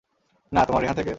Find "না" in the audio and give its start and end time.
0.51-0.61